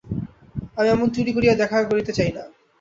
[0.77, 2.43] আমি অমন চুরি করিয়া দেখা করিতে চাই না।